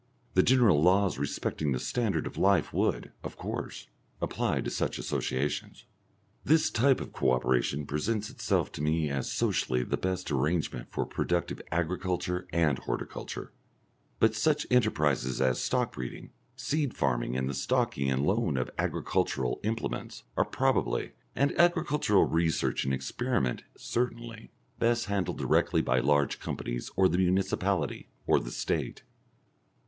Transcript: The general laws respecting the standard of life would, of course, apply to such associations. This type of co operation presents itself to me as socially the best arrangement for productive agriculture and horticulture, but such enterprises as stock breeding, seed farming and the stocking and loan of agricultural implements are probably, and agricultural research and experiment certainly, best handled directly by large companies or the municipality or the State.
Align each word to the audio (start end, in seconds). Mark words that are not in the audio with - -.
The 0.33 0.41
general 0.41 0.81
laws 0.81 1.19
respecting 1.19 1.73
the 1.73 1.79
standard 1.79 2.25
of 2.25 2.35
life 2.35 2.73
would, 2.73 3.11
of 3.23 3.37
course, 3.37 3.85
apply 4.19 4.61
to 4.61 4.71
such 4.71 4.97
associations. 4.97 5.85
This 6.43 6.71
type 6.71 6.99
of 6.99 7.13
co 7.13 7.33
operation 7.33 7.85
presents 7.85 8.27
itself 8.31 8.71
to 8.71 8.81
me 8.81 9.11
as 9.11 9.31
socially 9.31 9.83
the 9.83 9.97
best 9.97 10.31
arrangement 10.31 10.87
for 10.89 11.05
productive 11.05 11.61
agriculture 11.71 12.47
and 12.51 12.79
horticulture, 12.79 13.51
but 14.17 14.33
such 14.33 14.65
enterprises 14.71 15.39
as 15.39 15.61
stock 15.61 15.93
breeding, 15.93 16.31
seed 16.55 16.95
farming 16.97 17.37
and 17.37 17.47
the 17.47 17.53
stocking 17.53 18.09
and 18.09 18.25
loan 18.25 18.57
of 18.57 18.71
agricultural 18.79 19.59
implements 19.61 20.23
are 20.35 20.45
probably, 20.45 21.11
and 21.35 21.53
agricultural 21.59 22.25
research 22.25 22.85
and 22.85 22.93
experiment 22.95 23.65
certainly, 23.77 24.49
best 24.79 25.05
handled 25.05 25.37
directly 25.37 25.83
by 25.83 25.99
large 25.99 26.39
companies 26.39 26.89
or 26.95 27.07
the 27.07 27.19
municipality 27.19 28.09
or 28.25 28.39
the 28.39 28.49
State. 28.49 29.03